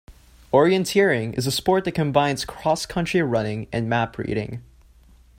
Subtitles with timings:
[0.51, 4.63] Orienteering is a sport that combines cross-country running and map reading